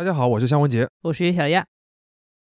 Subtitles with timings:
[0.00, 0.88] 大家好，我是向文杰。
[1.02, 1.62] 我是叶小亚。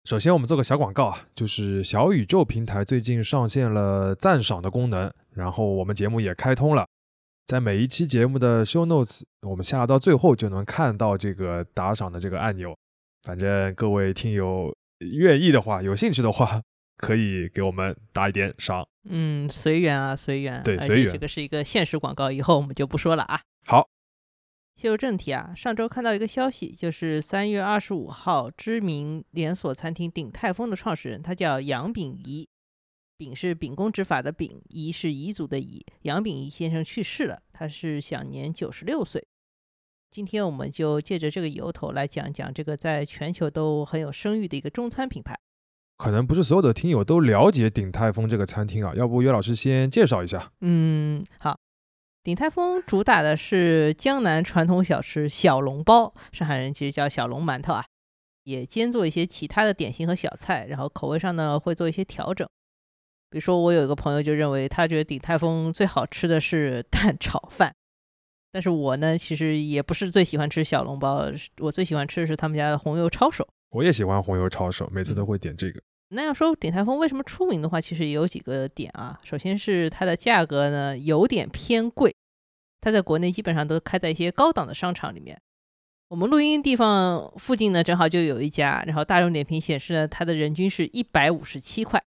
[0.05, 6.87] 首先，我们做个小广告啊，就是小宇宙平台最近上线了赞赏的功能，然后我们节目也开通了，
[7.45, 12.73] 在每一期节目的 show notes，我们下到最后就能看到这个打赏的这个按钮。
[13.23, 14.73] 反正各位听友
[15.19, 16.61] 愿意的话，有兴趣的话，
[16.95, 18.87] 可以给我们打一点赏。
[19.09, 20.63] 嗯，随缘啊，随缘。
[20.63, 21.11] 对，随缘。
[21.11, 23.41] 这个是一个现实广告，以后我们就不说了啊。
[23.65, 23.89] 好。
[24.79, 32.47] 切入正题啊，上周看到一个消息，就是三月二十五号，知名连锁餐厅鼎泰丰的创始人，他叫杨秉仪，
[33.17, 35.81] 秉是秉公执法的秉，仪是彝族的彝。
[36.03, 39.21] 杨秉仪先生去世了，他是享年九十六岁。
[40.11, 45.37] 今天我们就借着这个由头来讲讲这个在全球都很有声誉的一个中餐品牌。
[45.97, 50.53] 可能不是所有的听友都了解鼎泰丰这个餐厅啊，要不岳老师先介绍一下？
[50.61, 51.59] 嗯，好。
[52.21, 57.85] 鼎泰丰主打的是江南传统小吃小笼包，上海人其实叫小笼馒头啊，
[58.43, 62.47] 也兼做一些其他的点心和小菜，然后口味上呢会做一些调整。
[63.29, 67.73] 比如说，我有一个朋友就认为他觉得鼎泰丰最好吃的是蛋炒饭，
[68.51, 73.47] 但是我呢其实也不是最喜欢吃小笼包，我最喜欢吃的是他们家的红油抄手。
[73.69, 75.81] 我也喜欢红油抄手，每次都会点这个。
[76.09, 79.19] 那要说鼎泰丰为什么出名的话，其实也有几个点啊。
[79.23, 82.15] 首先是它的价格呢有点偏贵，
[82.81, 85.39] 它在国内基本上都开在一些高档的商场里面。
[86.07, 92.03] 我们录音地方附近呢正好就有一家，然后大众点评显示呢它的人均是一百五十七块。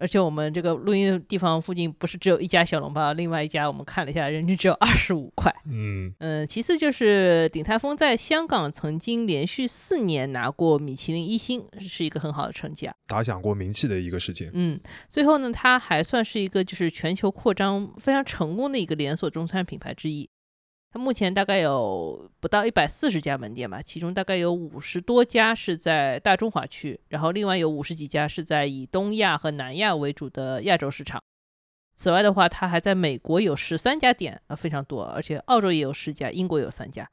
[0.00, 5.54] 而且我们这个录音的地方附近不是只有一家小笼包，另外一家我们看了一下，人均只有二十五块。
[5.66, 14.50] 嗯嗯，其次就是鼎泰丰在香港曾经连续四年拿过米其林一星，是一个很好的成绩啊，打响过名气的一个事情。
[14.54, 20.28] 嗯，最后呢，它还算是一个就是全球扩张非常成功的一个连锁中餐品牌之一。
[20.92, 31.22] 它目前大概有不到一百四十家门店吧，其中大概有五十多家是在大中华区，然后另外有五十几家是在以东亚和南亚为主的亚洲市场。
[31.94, 37.08] 此外的话，它还在美国有十三家店啊，非常多，而且澳洲也有十家，英国有三家。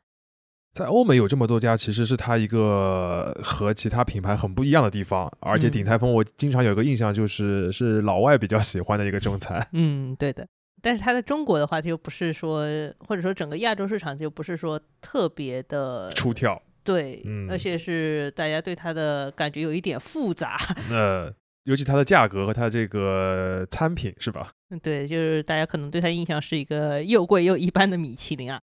[0.74, 5.31] 在欧美有这么多家，其实是它一个和其他品牌很不一样的地方。
[5.40, 9.68] 而且鼎泰丰，我经常有个印象就是是老外比较喜欢的一个中餐。
[9.74, 10.47] 嗯，对的。
[10.88, 12.66] 但是它在中国的话，它又不是说，
[13.00, 20.58] 或者说整个亚洲市场就不是说特别的出挑，对，而且是大家对它的感觉有一点复杂。
[20.90, 21.30] 呃，
[21.66, 24.50] 尤其它的价格和它这个餐品是吧？
[24.70, 28.62] 嗯，对，就是大家可能对它印象是一个又贵又一般的米其林啊。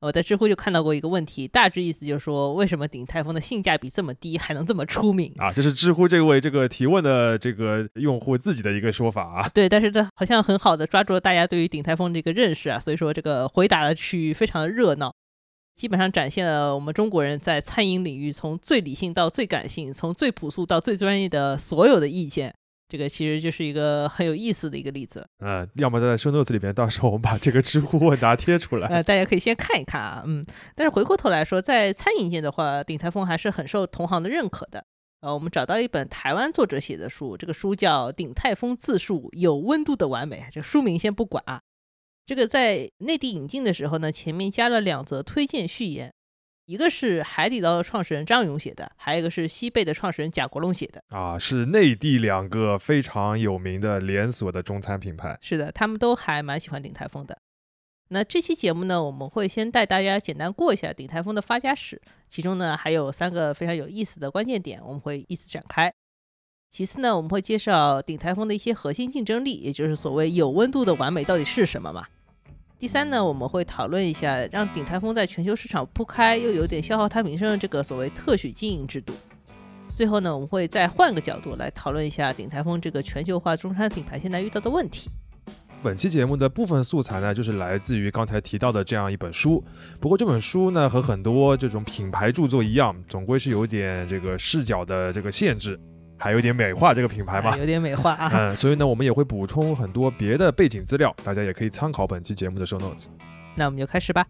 [0.00, 5.52] 我在知乎就看到过一个问题，大致意思就是说，为什么鼎泰丰的性价比这么低，还能这么出名啊？
[5.52, 9.48] 这是知乎这位这个提问的这个用户自己的一个说法啊。
[9.50, 15.14] 对，但是这好像很好的抓住了大家对于鼎泰丰这个认识啊，所以说这个回答的区域非常的热闹，
[15.76, 22.54] 基本上展现了我们中国人在餐饮领域从最理性到最感性，从最朴素到最专业的所有的意见。
[22.90, 25.24] 这个其实就是一个很有意思的一个例子。
[25.38, 28.88] 嗯， 要么在 show notes 里边，到时候我们把这个知乎问答贴出来。
[28.88, 30.24] 呃，大家可以先看一看啊。
[30.26, 34.84] 嗯，但是回过头来说，在餐饮界的话，鼎泰丰还是很受同行的认可的。
[35.20, 40.40] 呃，我们找到一本台湾作者写的书，这个书叫《鼎泰丰自述：有温度的完美》。
[40.52, 41.60] 这个书名先不管啊。
[42.26, 46.12] 这个在内地引进的时候呢，前面加了两则推荐序言。
[46.70, 55.36] 一个是海底捞的创始人张勇写的，还有一个是西贝的创始人贾国龙写的啊，是内地两个非常有名的连锁的中餐品牌。
[55.40, 57.36] 是的，他们都还蛮喜欢鼎泰丰的。
[58.10, 65.92] 那这期节目呢，我们会先带大家简单过一下鼎泰丰的发家史，其中呢还有三个非常有意思的关键点，我们会依次展开。
[66.70, 72.06] 其次呢，我们会介绍鼎泰丰的一些核心竞争力，也就是所谓有温度的完美到底是什么嘛。
[72.80, 79.12] 第三呢，我们会讨论一下让鼎泰丰在全球市场铺开又有点消耗它名声的这个所谓特许经营制度。
[79.94, 85.10] 最后呢，我们会再换个角度来讨论一下鼎泰丰这个全球化中餐品牌现在遇到的问题。
[85.82, 89.62] 本期节目的部分素材呢，就是来自于刚才提到的这样一本书。
[90.00, 95.78] 不过这本书呢，和很多这种品牌著作一样，总归是有点这个视角的这个限制。
[96.22, 98.30] 还有点美化这个品牌吧，有点美化啊。
[98.34, 103.06] 嗯，所以呢，我们也会补充很多别的背景资料，大家也可以参考本期节目的 show notes。
[103.56, 104.26] 那我们就开始吧。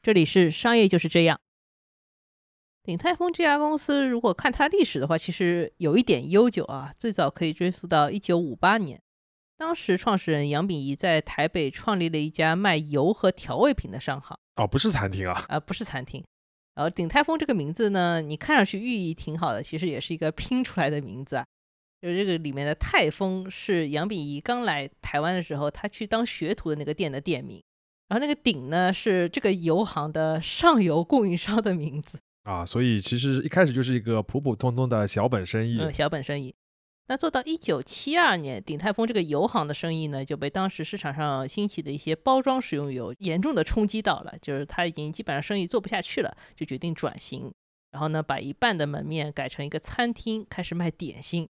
[0.00, 1.40] 这里是商业就是这样。
[2.84, 6.92] 鼎泰丰这家公司，如果看它历史的话，其实有一点悠久啊。
[6.98, 9.00] 最早可以追溯到一九五八年，
[9.56, 14.38] 当时创始人杨秉仪在台北创立了一家卖油和调味品的商行。
[14.56, 15.46] 哦，不是餐厅啊？
[15.48, 16.22] 啊，不是餐厅。
[16.74, 21.44] 然后鼎泰丰这个名字呢，你看上去寓意挺好的，其实也是一个拼出来的名字啊。
[22.02, 27.62] 就是这个里面的泰丰是杨秉仪刚来台湾的时候，他去当学徒的那个店的店名。
[28.08, 32.64] 然后那个鼎呢，是这个油行的上游供应商的名字啊。
[32.64, 35.78] 所以其实一开始就是一个普普通通的小本生意。
[35.80, 36.54] 嗯，小本生意。
[37.06, 47.52] 那做到一九七二年，鼎泰丰这个油行的生意呢，就被当时市场上兴起的一些包装食用油严重的冲击到了，就是他已经基本上生意做不下去了，就决定转型。
[47.92, 51.46] 然后呢，把一半的门面改成一个餐厅，开始卖点心。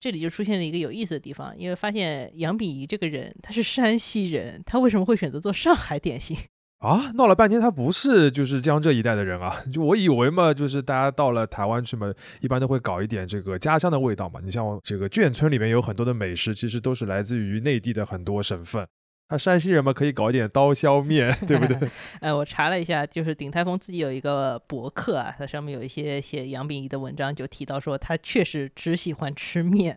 [0.00, 6.34] 这里就出现了一个有意思的地方，因为发现杨秉仪这个人他是山西人，他为什么会选择做上海点心
[6.78, 7.10] 啊？
[7.14, 9.62] 闹了半天他不是就是江浙一带的人啊？
[9.72, 14.40] 就我以为嘛，就是大家到了台湾去嘛，一般都会搞一点这个家乡的味道嘛。
[14.42, 18.86] 你像这个眷村里面有很多的美食，其实都是来自于内地的很多省份。
[19.30, 21.76] 他山西人嘛，可以搞一点刀削面，对不对？
[22.20, 29.94] 哎， 我查了一下，就是鼎泰丰自己有一个博客啊，它上面有一些写杨秉仪的文章，就提到说他确实只喜欢吃面。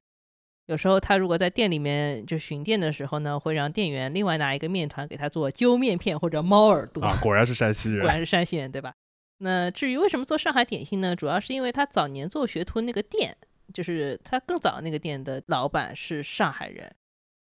[0.72, 7.20] 有时候他如果在店里面就巡店的时候呢，会让店员另外拿一个面团给他做揪面片或者猫耳朵啊。
[7.22, 8.94] 果然是山西人，果然是山西人，对吧？
[9.40, 11.14] 那至于为什么做上海点心呢？
[11.14, 13.36] 主要是因为他早年做学徒那个店，
[13.74, 16.90] 就是他更早那个店的老板是上海人，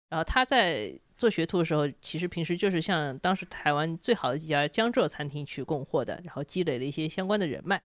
[0.08, 0.98] 然后他在。
[1.18, 7.80] 做学徒的时候，其实平时就是向当时台湾最好的几家江浙餐厅去供货的，然后积累了一些相关的人脉。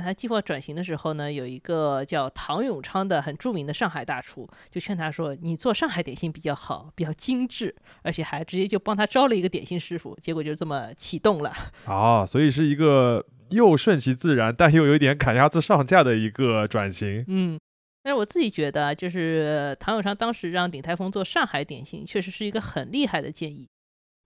[0.00, 11.52] 那他计划转型的时候呢，有一个叫唐永昌的很著名的上海大厨，就劝他说：“你做上海点心比较好，比较精致，而且还直接就帮他招了一个点心师傅。”结果就这么启动了。
[11.84, 17.22] 啊，所以是一个又顺其自然，但又有点赶鸭子上架的一个转型。
[17.28, 17.60] 嗯。
[18.02, 23.68] 但是我自己觉得，就是唐永昌当时让鼎泰丰做上海点心，确实是一个很厉害的建议。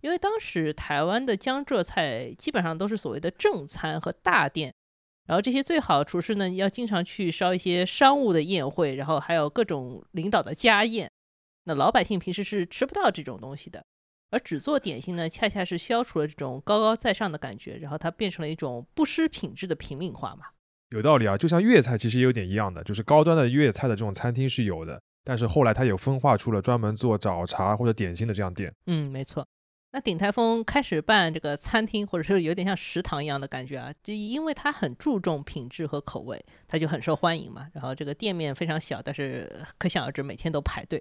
[0.03, 4.73] 因为当时台湾的江浙菜基本上都是所谓的正餐和大店，
[5.27, 11.11] 然后这些最好的厨师呢，要经常去烧一些商务的宴会，然后还有各种领导的家宴。
[11.65, 13.83] 那老百姓平时是吃不到这种东西的，
[14.31, 20.45] 而只做点心呢，恰恰是消除了这种高高在上的感觉，然后它变成了一种不失品质的平民化嘛。
[20.91, 28.71] 有道理啊，就像粤菜其实也有点一样的，就是高端的粤菜的这种餐厅是有的，但是后来它有分化出了专门做早茶或者点心的这样店。
[28.87, 29.47] 嗯，没错。
[29.95, 37.69] 那鼎泰丰开始办这个餐厅，或者是有点像食堂一样的感觉啊，就因为它很注重品质和口味，它就很受欢迎嘛。
[37.73, 39.49] 然后这个店面非常小，但是
[39.79, 41.01] 可想而知每天都排队。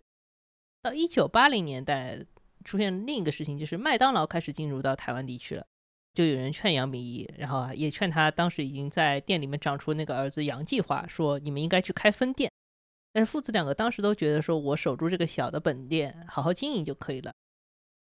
[0.83, 2.23] 到一九八零年代，
[2.63, 5.65] 出现另一个事情，就是麦当劳开始进入到台湾地区了。
[6.13, 12.51] 就有人劝杨秉仪，然后啊也劝他，当时已经在店里面长出那个儿子杨继华，说你们应该去开分店。
[13.11, 17.33] 但是父子两个当时都觉得说，我守住这个小的本店，好好经营就可以了。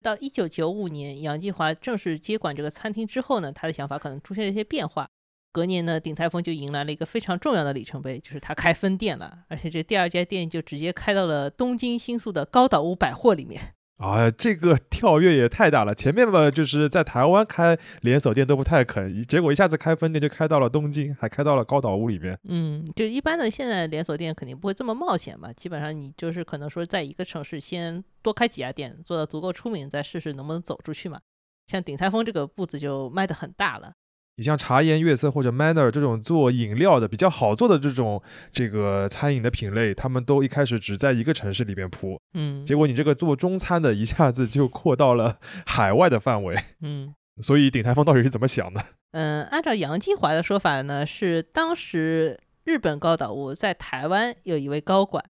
[0.02, 5.08] 到一九九五年，杨继华正式接管这个餐厅之后呢，他的想法可能出现了一些变化。
[5.52, 13.72] 隔年呢，鼎泰丰就迎来了一个非常重要的里程碑，就是他开分店了，而且这第二家店就直接开到了东京新宿的高岛屋百货里面。
[13.98, 15.94] 啊，这个 跳跃也太大了！
[15.94, 22.38] 前面嘛，就是在台湾开连锁店都不太肯，结果一下子开分店就开到了东京，还开到了高岛屋里面。
[22.44, 31.20] 嗯，就一般的现在连锁店肯定不会这么冒险嘛，基本上你就是可能说在一个城市先多开几家店，做到足够出名，再试试能不能走出去嘛。
[31.66, 33.92] 像鼎泰丰这个步子就迈得很大了。
[34.38, 38.22] 你像茶颜悦色或者 Manner 这种做饮料的比较好做的这种
[38.52, 48.82] 这个餐饮的品类，他们都一开始只在一个城市里边铺，嗯，结果你这个做中餐的一下子就扩到了 海外的范围，嗯，所以鼎泰丰到底是怎么想的？
[49.12, 55.24] 嗯，按照杨继华的说法呢，是当时日本高岛屋在台湾有一位高管。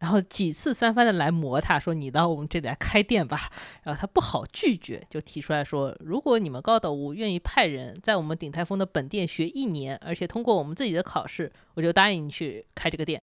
[0.00, 3.52] 然后几次三番的来磨他，说你到我们这里来开店吧。
[3.82, 13.20] 然后他不好拒绝，就提出来说，如果你们高岛屋愿意派人在我们鼎泰丰的本店学一年，而且通过我们自己的考试，我就答应你去开这个店。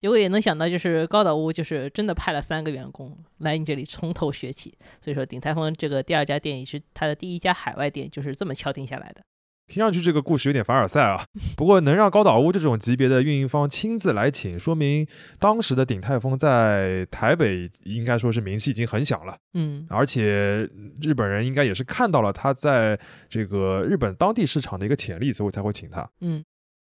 [0.00, 4.72] 结果也能想到，就是高岛屋就是真的派了三个员工来你这里从头学起。
[5.02, 9.20] 所以说，鼎泰丰这个第二家店也是他的第一家海外店，就是这么敲定下来的。
[9.68, 15.06] 听上去这个故事有点凡尔赛啊， 不过能让高岛屋这种级别的运营方亲自来请，说明
[15.38, 19.36] 当时的鼎泰丰在台北应该说是名气已经很响了。
[19.52, 20.68] 嗯，而且
[21.02, 22.98] 日本人应该也是看到了他在
[23.28, 26.08] 这个日本当地市场的一个潜力，所以才会请他。
[26.22, 26.42] 嗯，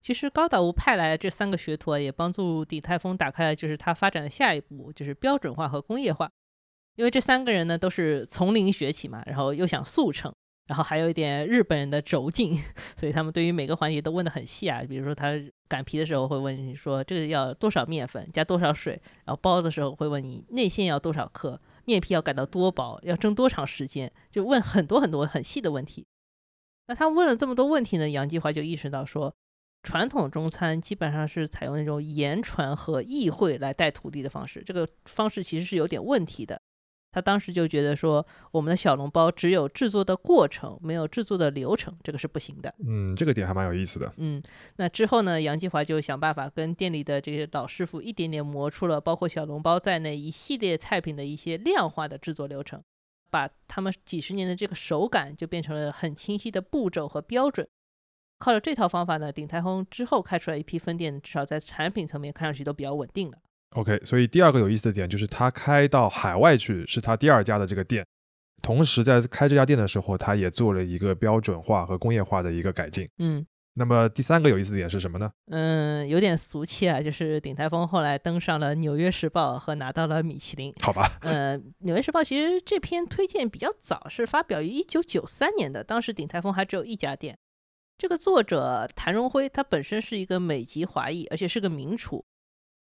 [0.00, 6.30] 其实高岛屋派来这三个学徒啊，也帮助鼎泰丰打开了就是他发展的下一步，就是标准化和工业化。
[6.96, 10.32] 因为这三个人呢都是从零学起嘛，然后又想速成。
[10.72, 12.58] 然后还有一点日本人的轴劲，
[12.96, 14.82] 所以他们对于每个环节都问的很细啊。
[14.88, 15.38] 比如说他
[15.68, 26.06] 擀皮的时候会问你说这个要多少面粉加多少水，然后包的时候会问你内馅要多少克，面皮要擀到多薄，要蒸多长时间，就问很多很多很细的问题。
[26.86, 29.34] 那他问了这么多问题呢，杨继华就意识到说，
[29.82, 36.62] 传统中餐基本上是采用那种言传和意会来带徒弟的方式，这个方式其实是有点问题的。
[37.12, 42.74] 他当时就觉得说，我们的小笼包只有制作的过程，没有制作的流程，这个是不行的。
[42.84, 44.10] 嗯，这个点还蛮有意思的。
[44.16, 44.42] 嗯，
[44.76, 52.82] 那之后呢，杨继华就想办法跟店里的这些老师傅一点点磨出了包括小笼包在内一系列菜品的一些量化的制作流程，
[53.30, 57.68] 把他们几十年的这个手感就变成了很清晰的步骤和标准。
[58.38, 63.38] 靠着这套方法呢，鼎泰丰之后开出来一批分店，至少在产品层面看上去都比较稳定了。
[63.74, 68.04] OK，所以第二个有意思的点就是他开到海外去，是他第二家的这个店。
[68.62, 73.08] 同时在开这家店的时候，他也做了一个标准化和工业化的一个改进。
[73.18, 75.32] 嗯那么第三个有意思的点是什么呢？
[75.46, 80.70] 嗯，有点俗气啊，就是鼎泰丰后来登上了《纽约时报》和拿到了米其林。
[80.82, 87.38] 好吧，呃，《纽约时报》其实这篇推荐比较早，是发表于一九九三年的，当时鼎泰丰还只有一家店。
[87.96, 92.22] 这个作者谭荣辉，他本身是一个美籍华裔，而且是个名厨。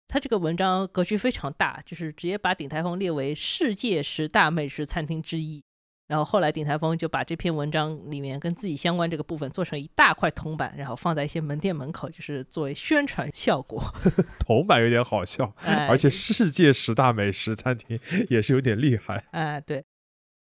[0.07, 5.63] 他这个文章格局非常大，就是直接把鼎泰丰列为世界十大美食餐厅之一。
[6.07, 13.83] 然后后来鼎泰丰就把这篇文章里面跟自己相关这个部分做成一大块铜板，然后放在一些门店门口，就是作为宣传效果。
[14.37, 19.25] 铜板有点好笑， 哎而且世界十大美食餐厅也是有点厉害。
[19.31, 19.83] 哎，对。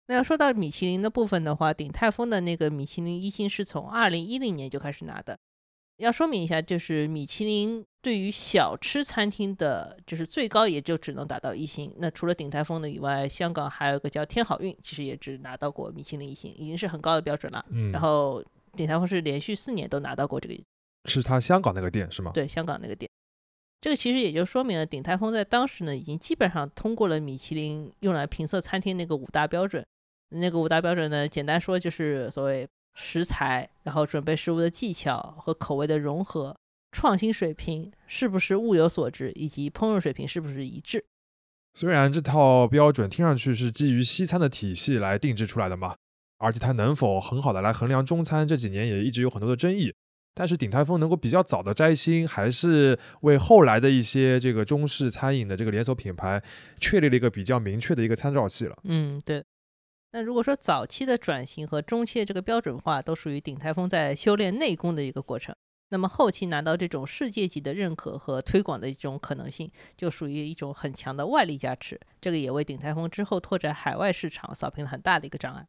[0.06, 5.38] 那要说到米其林的部分的话，鼎泰丰的那个米其林一星是从二零一零年就开始拿的。
[5.98, 11.94] 要说明一下，就是米其林对于小吃餐厅的，就是最高也就只能达到一星。
[11.98, 17.64] 那除了鼎泰丰的以外，香港还有一个叫天好运，其实也只拿到过米其林一星，已经是很高的标准了。
[17.70, 20.54] 嗯，然后鼎泰丰是连续四年都拿到过这个
[21.04, 22.32] 是他香港那个店是吗？
[22.34, 23.08] 对香港那个店。
[23.80, 29.84] 这个其实也就说明了鼎泰丰在当时呢，已经基本上通过了米其林用来评测餐厅那个五大标准。
[30.30, 36.56] 那个五大标准呢，简单说就是所谓食材，然后准备食物的技巧和口味的融合、
[36.92, 41.04] 创新水平是不是物有所值，以及烹饪水平是不是一致。
[41.74, 45.96] 虽然这套标准听上去是基于西餐的体系来定制出来的嘛，
[46.38, 49.92] 而且它能否很好的来衡量中餐，这几年也一直有很多的争议。
[50.34, 56.42] 但是鼎泰丰能够比较早的摘星，还是为后来的一些这个中式餐饮的这个连锁品牌
[56.80, 58.76] 确立了一个比较明确的一个参照系了。
[58.84, 59.44] 嗯，对。
[60.12, 65.54] 那如果说早期的转型和中期的这个标准化都属于鼎泰丰在修炼内功的一个过程，
[65.92, 72.00] 那么后期拿到这种世界级的认可和推广的一种可能性，就属于一种很强的外力加持。
[72.18, 75.66] 这个也为鼎泰丰之后拓展海外市场扫平了很大的一个障碍。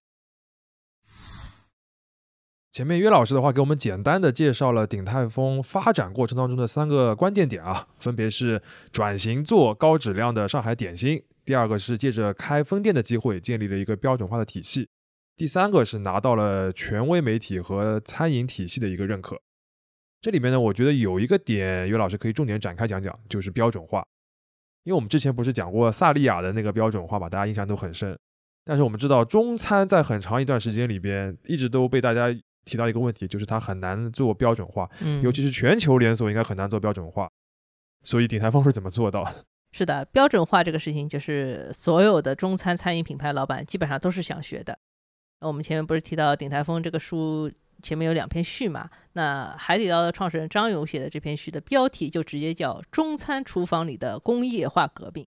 [2.71, 8.61] 前面约老师的话给我们简单的介绍了鼎泰丰发展过程当中的三个关键点啊，分别是
[8.93, 14.87] 转型做高质量的上海点心，第二个是借着开分店的机会建立了一个标准化的体系，
[15.35, 19.37] 第三个是拿到了权威媒体和餐饮体系的一个认可。
[20.23, 24.01] 这里面呢，我觉得有一个点，约老师可以重点展开讲讲，就是标准化。
[24.85, 28.17] 因为我们之前不是讲过萨莉亚的那个标准化嘛，大家印象都很深。
[28.63, 37.29] 但是我们知道，中餐在很长一段时间里边，一直都被大家提到一个问题，就是它很难做标准化，嗯，尤其是全球连锁应该很难做标准化。
[38.01, 39.45] 所以鼎泰丰是怎么做到的？
[39.75, 44.79] 是的，标准化这个事情，就是所有的中餐餐饮品牌老板基本上都是想学的。
[45.41, 47.51] 那我们前面不是提到鼎泰丰这个书
[47.83, 48.89] 前面有两篇序嘛？
[49.11, 55.23] 那海底捞的创始人张勇写的这篇序的标题就直接叫《中餐厨房里的工业化革命》。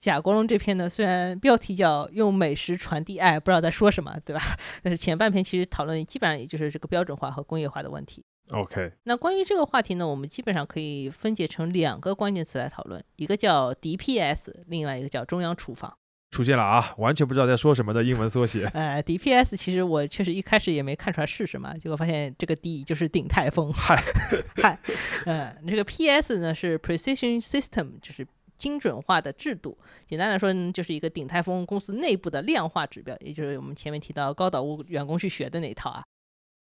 [0.00, 4.40] 贾国龙这篇呢，虽然标题叫“用美食传递爱”，不知道在说什么，对吧？
[4.82, 8.24] 但是前半篇其实讨论基本上也就是这个标准化和工业化的问题。
[8.50, 15.96] OK，那关于这个话题呢，我们基本上可以分解成两个关键词来讨论，一个叫 DPS，另外一个叫中央厨房。
[16.32, 18.64] 出现了啊，完全不知道在说什么的英文缩写。
[18.72, 23.70] 呃，DPS 其实我确实一开始也没看出来是什么，结果发现这个 D 就是鼎泰丰。
[23.72, 24.02] 嗨，
[24.56, 24.78] 嗨，
[25.26, 28.26] 呃，这个 PS 呢是 Precision System，就是
[28.58, 29.76] 精准化的制度。
[30.06, 36.02] 简单来说呢，就是一个鼎泰丰公司内部的量化指标，也就是我们前面提到高岛屋员工去学的那一套啊。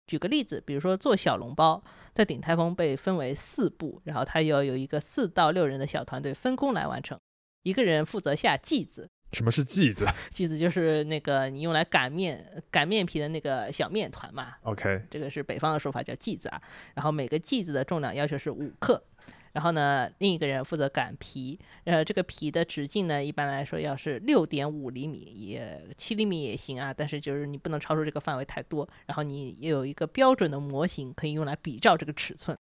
[0.06, 7.18] 举个例子，比如说做小笼包，在鼎泰丰被分为四步，然后它要有一个四到六人的小团队分工来完成，
[7.64, 16.62] 一个人负责下剂子，什么是剂子 剂子就是那个你用来擀面擀面皮的那个小面团嘛，？OK，这个是北方的说法叫剂子啊。
[16.94, 19.04] 然后每个剂子的重量要求是五克。
[19.52, 28.86] 然后呢，另一个人负责擀皮，呃，这个皮的直径呢，一般来说要是六点五厘米，也七厘米也行啊，但是就是你不能超出这个范围太多。
[29.06, 32.58] 然后你也有一个标准的模型可以用来比照这个尺寸。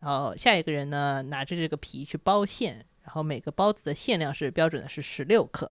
[0.00, 5.68] 然后下一个人呢，拿着这个皮去包馅，然后每个包子的馅量是标准的是十六克。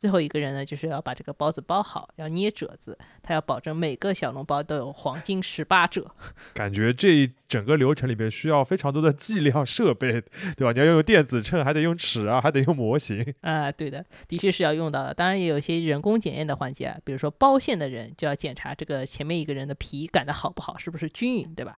[0.00, 6.10] 最后一个人呢，就是要把这个包子包好，要捏褶子，他要保证每个小笼包都有黄金十八褶。
[6.54, 10.12] 感觉这一整个流程里面需要非常多的计量设备，
[10.56, 10.72] 对吧？
[10.72, 13.34] 你要用电子秤，还得用尺啊，还得用模型。
[13.42, 15.12] 啊，对的，的确是要用到的。
[15.12, 21.76] 当然也有一些人工检验的环节啊，比如说包馅的人就要检查这个前面一个人的皮擀的好不好，是不是均匀，对吧？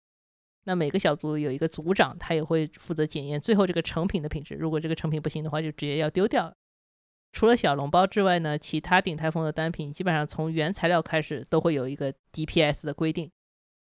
[0.64, 4.54] 那每个小组有一个组长，他也会负责检验最后这个成品的品质。
[4.56, 6.52] 如果这个成品不行的话，就直接要丢掉了。
[7.32, 13.30] 除了小笼包之外呢，其他鼎泰丰的单品基本上从原材料开始都会有一个 DPS 的规定。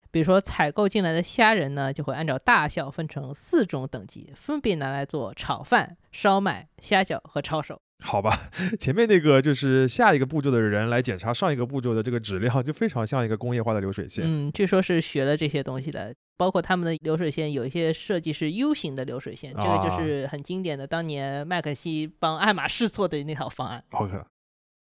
[0.09, 7.79] 比如说采购进来的虾仁呢，就会按照大小分成四种等级，分别拿来做炒饭、烧麦、虾饺和抄手。
[8.03, 8.31] 好吧，
[8.79, 14.23] 前面那个就是下一个步骤的人来检查上一个步骤的这个质量，就非常像一个工业化的流水线。
[14.25, 23.83] 嗯，据说是学了这些东西的，包括他们的流水线有一些设计是 U 型的流水线，这个就是很经典的，当年麦肯锡帮爱马仕做的那套方案。
[23.91, 24.17] OK。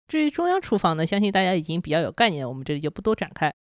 [0.07, 3.53] 至于中央厨房呢，相信大家已经比较有概念，我们这里就不多展开。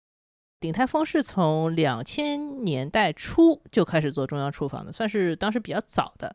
[0.59, 6.35] 鼎泰丰是从两千年代初就开始做中央厨房的，算是当时比较早的。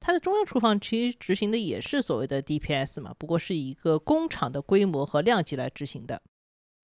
[0.00, 6.20] 它的中央厨房其实执行的也是所谓的 DPS 嘛，不过是以一个工厂的规模和量级来执行的。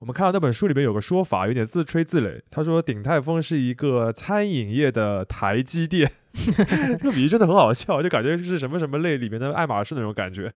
[0.00, 2.40] 我们看到那本书里面有个说法，有点自吹自擂。
[2.50, 6.10] 他说鼎泰丰是一个餐饮业的台积电，
[6.98, 10.50] 这比喻真的很好笑，就感觉是什么什么类里面的爱马仕那种感觉。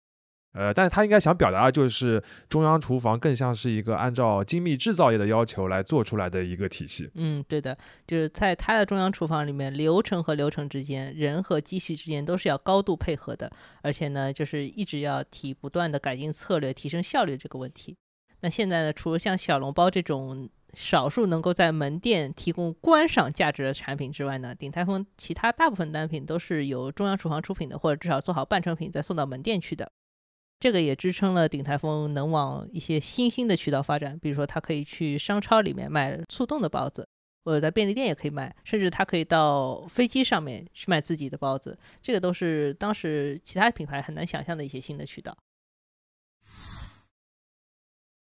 [0.52, 7.09] 呃，但是他应该想表达的就是中央厨房更像是一个按照精密制造业的要求来做出来的一个体系。
[7.14, 17.97] 嗯，对的，就是在他的中央厨房里面，流程和流程之间，人和机器之间都是要高度配合的，而且呢，就是一直要提不断的改进策略，提升效率这个问题。
[18.40, 29.90] 那现在呢，除了像小笼包这种少数能够在门店提供观赏价值的产品之外呢，鼎泰丰其他大部分单品都是由中央厨房出品的，或者至少做好半成品再送到门店去的。
[30.59, 37.09] 这个也支撑了鼎泰丰能往一些新兴的渠道发展，比如说它可以去商超里面卖速冻的包子，
[37.44, 45.37] 或者在便利店也可以卖，甚至它可以到飞机上面去卖自己的包子，这个都是当时其他品牌很难想象的一些新的渠道。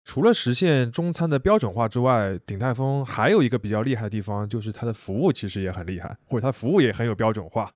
[0.09, 7.71] 除了实现中餐的标准化之外，鼎泰丰还有一个比较厉害的地方，就是它的服务其实也很厉害，或者它服务也很有标准化。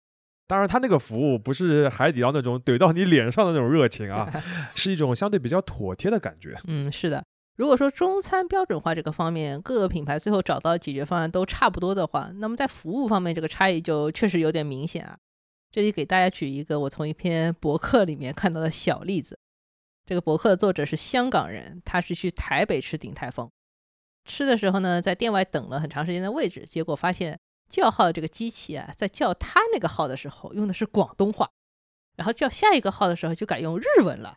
[0.46, 4.32] 当然，它那个服务不是海底捞那种怼到你脸上的那种热情啊，
[4.74, 6.58] 是一种相对比较妥帖的感觉。
[6.66, 7.22] 嗯，是的。
[7.58, 15.18] 如果说中餐标准化这个方面，各个品牌最后找到解决方案都差不多的话，那么在服务方面，这个差异就确实有点明显啊。
[15.70, 19.38] 这里给大家举一个我从一篇博客里面看到的小例子。
[20.12, 23.50] 这个博客的作者是香港人，他是去台北吃鼎泰丰，
[24.26, 27.40] 吃的时候呢，在店外等了很长时间的位置，结果发现。
[27.70, 31.48] 叫号的这个机器啊，在叫他那个号的时候用的是广东话，
[32.16, 34.36] 然后叫下一个号的时候就改用日文了，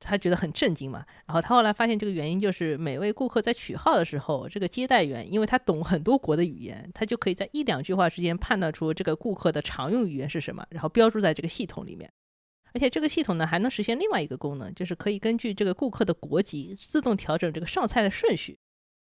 [0.00, 1.06] 他觉得很震惊嘛。
[1.24, 12.12] 然后他后来发现这个原因就是每位顾客在取号的时候，这个接待员因为他懂很多国的语言，他就可以在一两句话之间判断出这个顾客的常用语言是什么，然后标注在这个系统里面。
[12.74, 18.58] 而且这个系统呢还能实现另外一个功能，就是可以根据这个顾客的国籍自动调整这个上菜的顺序。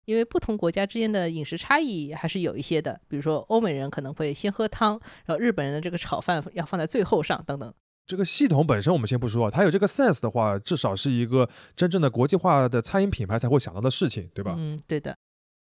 [0.06, 7.73] 因为不同国家之间的饮食差异还是有一些的，比如说欧美人可能会先喝汤，然后日本人的这个炒饭要放在最后上，等等。
[8.06, 14.54] 这个系统本身我们先不说，它有这个 sense 的话，至少是一个真正的国际化的餐饮品牌才会想到的事情，对吧？
[14.56, 15.17] 嗯，对的。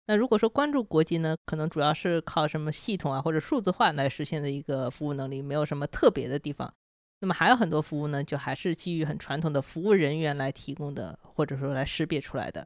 [0.07, 6.73] 那如果说关注国籍呢，可能主要是靠什么系统啊或者数字化来实现的一个服务能力，没有什么特别的地方。
[7.21, 12.65] 那么还有很多服务呢，就还是基于很传统的服务人员来提供的，或者说来识别出来的。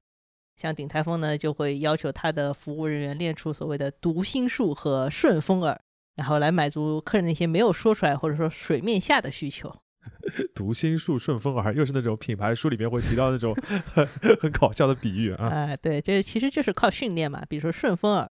[0.55, 5.77] 像鼎泰丰呢，就会要求他的服务人员练出所谓的读心术和顺风耳，
[6.15, 9.75] 然后来满足客人那些没有说出来或者说水面下的需求。
[10.55, 13.53] 读心术、顺风耳，又是那种品牌书里面会提到那种
[14.39, 15.49] 很搞笑的比喻啊。
[15.49, 17.43] 哎，对，这其实就是靠训练嘛。
[17.49, 18.29] 比如说顺风耳，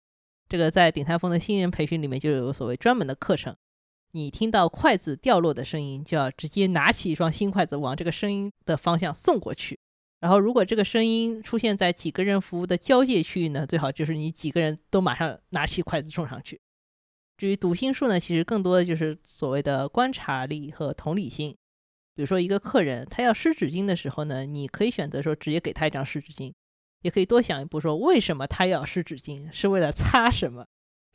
[0.48, 3.54] 这个在鼎泰丰的新人培训里面就有所谓专门的课程。
[4.16, 9.78] 你听到筷子掉落的声音，就要直接拿起一双新筷子，往这个声音的方向送过去。
[10.20, 16.58] 然后，如果这个声音出现在几个人服务的交界区域呢，最好就是你几个人都马上拿起筷子冲上去。
[17.36, 21.54] 至于读心术呢，其实更多的就是所谓的观察力和同理心。
[22.14, 26.50] 比如说，一个客人他要湿纸巾的时候呢，你可以选择说直接给他一张湿纸巾，
[27.02, 30.66] 也可以多想一步，说为什么他要湿纸巾，是为了擦什么？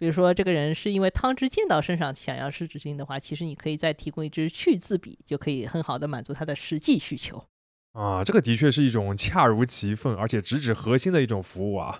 [0.02, 7.46] 比如说，这个人是因为汤汁溅到身上想要湿纸巾的话，其实你可以再提供一支去渍笔，就可以很好的满足他的实际需求。
[7.92, 12.00] 啊，这个的确是一种恰如其分，而且直指核心的一种服务啊。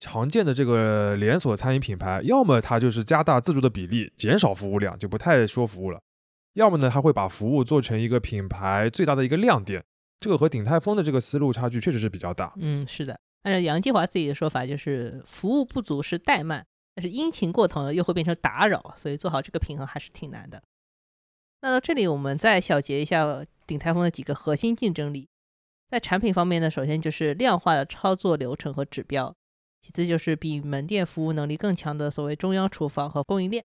[0.00, 5.98] 常见的这个连锁餐饮品牌，要么它就是加大自助的比例，减少服务量，就不太说服务了；
[6.54, 9.84] 要么呢，它会把服务做成一个品牌最大的一个亮点，
[10.18, 12.54] 这个和鼎泰丰的这个思路差距确实是比较大。
[12.56, 13.20] 嗯，是的。
[13.42, 16.66] 按照杨继华自己的说法，就是服务不足是怠慢，
[16.98, 20.60] 但是殷勤过头呢又会变成打扰，所以做好这个平衡还是挺难的。
[21.60, 25.28] 那到这里，我们再小结一下鼎泰丰的几个核心竞争力。
[25.88, 29.32] 在产品方面呢，首先就是量化的操作流程和指标，
[29.80, 33.64] 其次就是比门店服务能力更强的所谓中央厨房和供应链。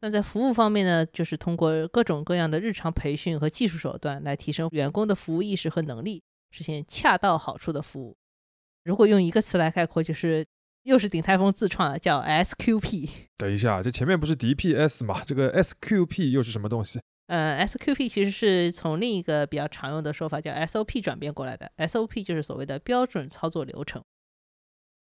[0.00, 8.16] 那在服务方面呢，就是通过各种各样的日常培训和技术手段来提升员工的服务意识和能力，实现恰到好处的服务。
[8.82, 10.44] 如果用一个词来概括，就是
[10.84, 13.10] 又是鼎泰丰自创的，叫 SQP。
[13.36, 15.22] 等一下，这前面不是 DPS 吗？
[15.26, 17.00] 这个 SQP 又是什么东西？
[17.26, 21.70] 呃，SQP 其实是从另一个比较常用的说法叫 SOP 转变过来的。
[21.76, 24.02] SOP 就是所谓的标准操作流程。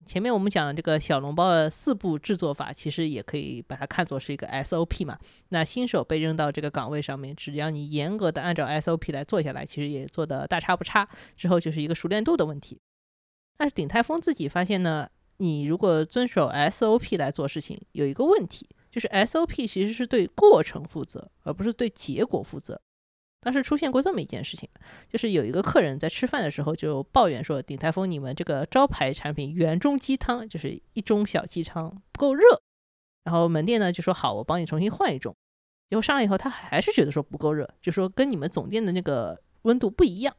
[0.05, 5.17] 前面我们讲的这个小笼包的四步制作法，其实也可以把它看作是一个 SOP 嘛。
[5.49, 11.07] 那新手被扔到这个岗位上面，只要你严格的按照 SOP 来做下来，其实也做的大差不差。
[11.35, 12.79] 之后就是一个熟练度的问题。
[13.57, 15.07] 但是鼎泰丰自己发现呢，
[15.41, 18.69] 你如果遵守 SOP 来做事情，有一个问题。
[18.91, 22.79] 就是 SOP 其实是对过程负责，而不是对结果负责。
[23.39, 24.69] 当时出现过这么一件事情，
[25.09, 32.43] 就是有一个客人在吃饭的时候就抱怨说：“鼎泰丰你们这个招牌产品原中鸡汤，就是一盅小鸡汤不够热。”
[33.23, 35.33] 然后门店呢就说：“好，我帮你重新换一盅。”
[35.89, 40.35] 结果上来以后，他还是觉得说不够热，就说跟你们总店的那个温度不一样。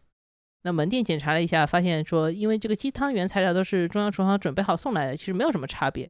[0.63, 6.09] 那门店检查了一下，发现说，因为这个鸡汤原材料都是中央厨房准备好送来的，其实没有什么差别。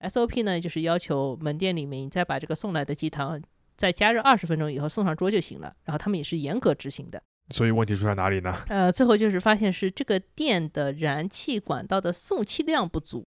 [0.00, 3.40] SOP 呢，就是要求门店里面你再把这个送来的鸡汤
[3.76, 5.72] 再加热二十分钟以后送上桌就行了。
[5.84, 7.22] 然后他们也是严格执行的。
[7.50, 8.52] 所以问题出在哪里呢？
[8.68, 13.24] 呃，最后就是发现是这个店的燃气管道的送气量不足。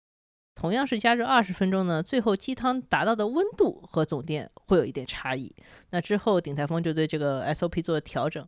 [0.54, 5.54] 同样是加热二十分钟呢，最后鸡汤达到的温度和总店会有一点差异。
[5.90, 8.42] 那之后鼎泰丰就对这个 SOP 做了调整，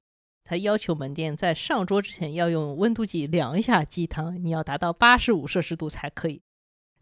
[0.48, 6.40] 他要求门店在上桌之前要用温度计量一下鸡汤，你要达到八十五摄氏度才可以。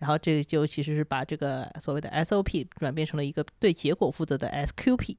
[0.00, 5.16] 然后这就其实是把这个所谓的 SOP 转变成了一个对结果负责的 SQP，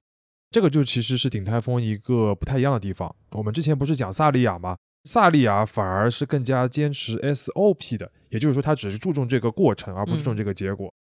[0.51, 3.15] 这个就其实是鼎泰丰一个不太一样的地方。
[3.31, 4.75] 我们之前不是讲萨利亚吗？
[5.05, 10.93] 萨利亚反而是更加坚持 SOP 的，也就是说他只是注重这个过程，而不注重这个结果。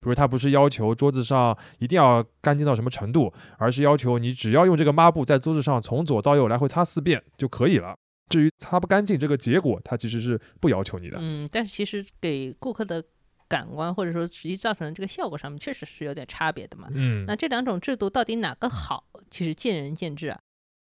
[0.00, 7.94] 比如他不是要求桌子上一定要干净到什么程度，而是要求你只要用这个抹布在桌子上从左到右来回擦四遍就可以了。
[8.28, 11.18] 至于擦不干净这个结果，他其实是不要求你的。
[11.20, 13.04] 嗯，但是其实给顾客的。
[13.50, 16.86] 感官或者说实际造成的这个效果上面确实是有点差别的嘛。
[16.94, 20.38] 嗯，那这两种制度到底哪个好，其实见仁见智啊。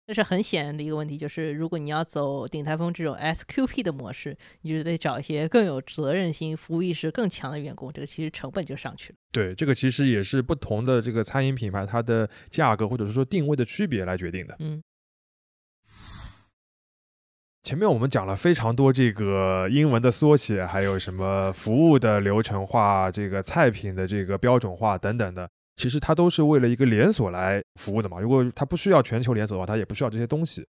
[0.06, 9.18] 这是很显然的一个问题，就是如果你要走鼎泰丰这种 SQP 的模式，你就得找一些更有责任心、服务意识更强的员工，这个其实成本就上去了。
[9.32, 14.54] 对，这个其实也是不同的这个餐饮品牌它的价格或者是说定位的区别来决定的。
[14.60, 14.80] 嗯。
[17.64, 28.18] 前面我们讲了非常多这个英文的缩写，还有什么服务的流程化、这个菜品的这个标准化等等的，其实它都是为了一个连锁来服务的嘛。
[28.18, 30.66] 如果它不需要全球连锁的话，它也不需要这些东西。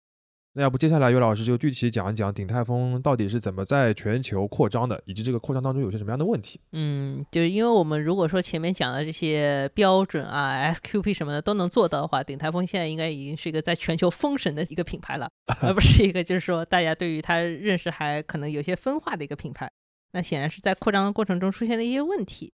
[0.57, 6.61] 那要不接下来岳老师就具体讲一讲鼎泰丰到底是怎么在全球扩张的，以及这个扩张当中有些什么样的问题？
[6.71, 15.29] 嗯，就是因为我们如果说前面讲的这些标准啊、SQP 什么的都能做到的话，鼎泰丰现在应该已经是一个在全球封神的一个品牌了，
[15.61, 19.69] 而不是一个就是说大家对于它认识还可能有些分化的一个品牌。
[20.13, 22.53] 那显然是在扩张的过程中出现了一些问题。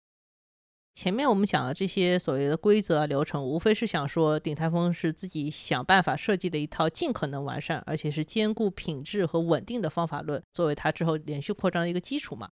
[0.99, 12.49] 前面我们讲的这些所谓的规则啊流程，无非是想说鼎泰丰是自己想办法设计的一套尽可能完善，而且是兼顾品质和稳定的方法论，作为它之后连续扩张的一个基础嘛。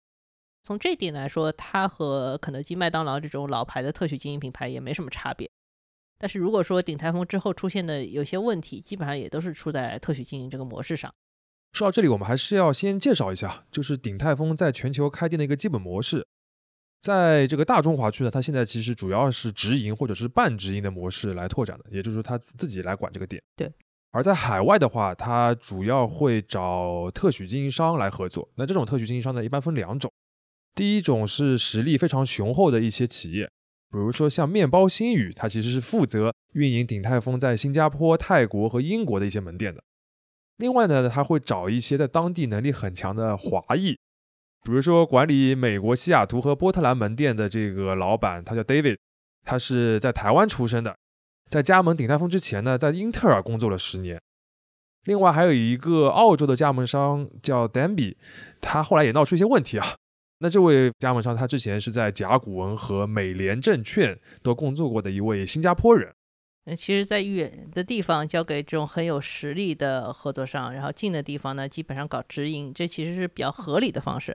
[0.62, 5.50] 从这点来说，它和肯德基、麦当劳这种老牌的特许经营品牌也没什么差别。
[6.20, 11.10] 但是如果说鼎泰丰之后出现的有些问题，基本上也都是出在特许经营这个模式上。
[11.72, 16.28] 说到这里，我们还是要先介绍一下，就是鼎泰丰在全球开店的一个基本模式。
[17.04, 23.44] 在这个大中华区呢，它现在其实主要是直营或者是半直营的模式来拓展的，也就是说它自己来管这个店。
[23.58, 23.70] 对。
[24.12, 28.48] 而在海外的话，它主要会找特许经营商来合作。
[28.56, 30.10] 那这种特许经营商呢，一般分两种。
[30.74, 33.48] 第一种是实力非常雄厚的一些企业，
[33.92, 39.84] 比如说像面包新语，它其实是负责运营鼎泰丰在新加坡、泰国和英国的一些门店的。
[40.56, 43.98] 另外呢，它会找一些在当地能力很强的华裔。
[44.64, 48.98] 比如说，管理美国西雅图和波特兰门店的这个老板，他叫 David，
[49.44, 50.96] 他是在台湾出生的，
[51.50, 54.22] 在加盟鼎泰丰之前呢，在英特尔工作了十年。
[55.04, 58.16] 另外还有一个澳洲的加盟商叫 Danby，
[58.62, 59.86] 他后来也闹出一些问题啊。
[60.40, 66.14] 那这位加盟商他之前是在甲骨文和美联证券都工作过的一位新加坡人，
[66.66, 74.34] 嗯，其实，在远的地方交给这种很有实力的合作商，然后近的地方呢，基本上搞直营，这其实是比较合理的方式。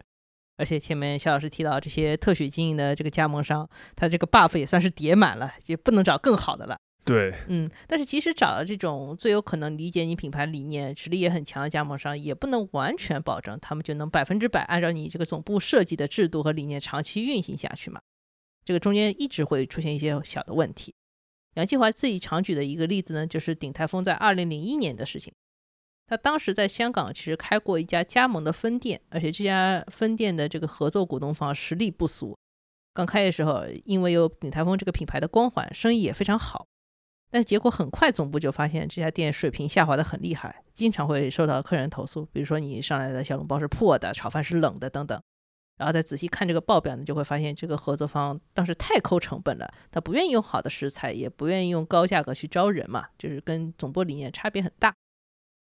[0.58, 3.66] 而且前面肖老师提到这些特许经营的这个加盟商，
[3.96, 6.76] 他这个 buff 也算是叠满了，也不能找更好的了。
[7.04, 18.00] 对，嗯，但是即使找了这种最有可能理解你品牌理念、实力也很强的加盟商，也不能完全保证他们就能百分之百按照你这个总部设计的制度和理念长期运行下去嘛。
[18.64, 20.94] 这个中间一直会出现一些小的问题。
[21.54, 25.32] 杨继华自己常举的一个例子呢，就是鼎泰丰在二零零一年的事情。
[26.08, 32.34] 他当时在香港其实开过一家加盟的分店，而且这家分店的这个合作股东方实力不俗。
[32.94, 36.66] 刚开的时候，因为有鼎泰丰这个品牌的光环，生意也非常好。
[37.30, 45.20] 但是结果很快，总部就发现这家店水平下滑的很厉害，经常会受到客人投诉，比如说你上来的小笼包是破的，炒饭是冷的等等。
[45.76, 54.94] 然后再仔细看这个报表呢，就会发现这个合作方当时太抠成本了，他不愿意用好的食材，也不愿意用高价格去招人嘛，就是跟总部理念差别很大。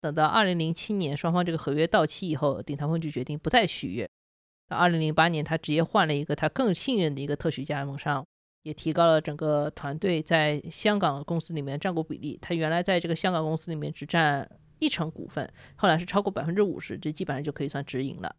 [0.01, 4.09] 等到二零零七年双方这个合约到期以后，鼎泰丰就决定不再续约。
[4.69, 8.25] 到二零零八年，他直接换了一个他更信任的一个特许加盟商。
[8.63, 12.39] 也提高了整个团队在香港公司里面占股比例。
[12.43, 14.47] 他原来在这个香港公司里面只占
[14.79, 18.37] 一成股份，后来是超过百分之五十，这基本上就可以算直营了。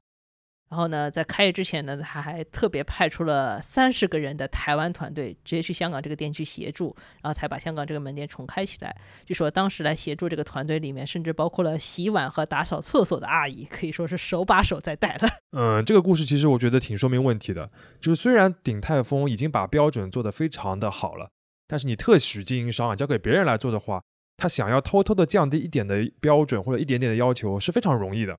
[0.72, 8.96] 然后呢，在开业之前呢，他还特别派出了三十个人的台湾团队，直接去香港这个店去协助，然后才把香港这个门店重开起来。
[9.26, 15.28] 据说当时来协助这个团队里面，甚至包括了洗碗和打扫厕所的阿姨，可以说是手把手在带了。
[15.52, 21.30] 嗯，这个故事其实我觉得挺说明问题的，就是虽然鼎泰丰已经把标准做得非常的好了，
[21.68, 24.02] 但是你特许经营商啊交给别人来做的话，
[24.38, 28.38] 他想要偷偷的降低一点的标准或者一点点的要求是非常容易的。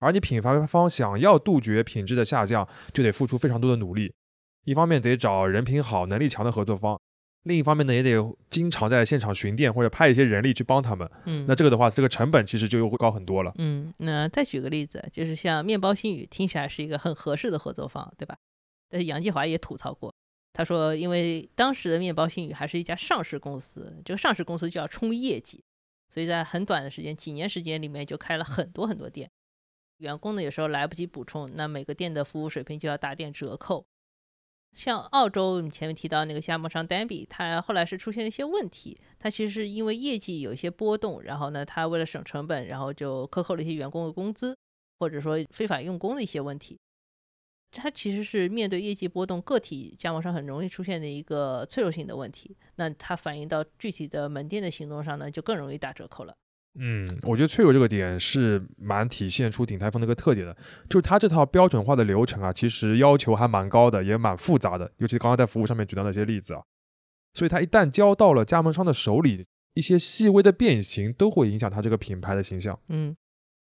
[0.00, 4.12] 而你品牌方想要杜绝品质的下降，就得付出非常多的努力。
[4.64, 6.98] 一方面得找人品好、能力强的合作方，
[7.44, 11.10] 另一方面呢，也得经常在现场巡店或者派一些人力去帮他们。
[11.24, 13.52] 嗯，那这个的话，这个成本其实就又会高很多了。
[13.56, 18.36] 嗯，那再举个例子，就是像面包新语，听起来是一个很合适的合作方，对吧？
[18.88, 20.14] 但是杨继华也吐槽过，
[20.52, 25.62] 他说，因为当时的面包新语还是一家上市公司，这个上市公司就要冲业绩，
[26.10, 29.30] 所以在很短的时间，几年时间里面就开了很多很多店。
[30.00, 33.84] 员工呢，有时候来不及补充，那每个店的服务水平就要打点折扣。
[34.72, 44.56] 像澳洲，你前面提到那个加盟商 Danby，他后来是出现了一些问题，他其实是因为业绩有一些波动，然后呢，他为了省成本，然后就克扣了一些员工的工资，
[44.98, 46.78] 或者说非法用工的一些问题。
[47.72, 52.56] 它其实是面对业绩波动，个体加盟商很容易出现的一个脆弱性的问题。
[52.76, 56.34] 那它反映到具体的门店的行动上呢，就更容易打折扣了。
[56.78, 60.56] 嗯，我觉得脆弱这个点是蛮体现出鼎泰丰的一个特点的，
[60.88, 64.90] 就是它这套标准化的流程啊，其实要求还蛮高的，也蛮复杂的。
[64.98, 66.62] 尤其刚刚在服务上面举到那些例子啊，
[67.34, 72.78] 所以它一旦交到了加盟商的手里，一些细微的变形都会影响它这个品牌的形象。
[72.88, 73.16] 嗯，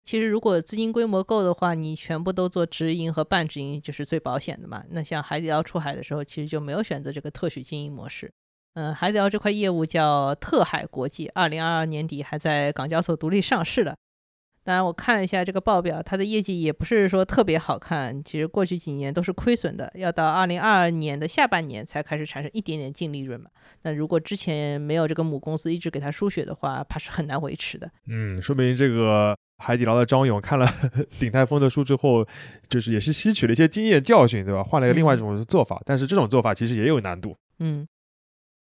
[0.02, 4.82] 其实如果资金规模够的话，你全部都做直营和半直营就是最保险的嘛。
[4.90, 8.32] 那像海底捞出海的时候，其实就没有选择这个特许经营模式。
[8.76, 13.96] 嗯，海底捞这块业务叫特海国际，二零二二年底还在港交所独立上市了。
[14.64, 23.48] 当然，我看了一下这个报表，它的业绩也不是说特别好看，其实过去几年都是亏损的，要到二零二二年的下半年才开始产生一点点净利润嘛。
[23.82, 27.90] 那如果之前没有这个母公司一直给它输血的话，怕是很难维持的。
[28.08, 30.68] 嗯，说明这个海底捞的张勇看了
[31.18, 32.26] 鼎泰丰的书之后，
[32.68, 34.62] 就是也是吸取了一些经验教训，对吧？
[34.62, 37.34] 换了一个另外一种做法，但是这种做法其实也有难度。
[37.60, 37.86] 嗯。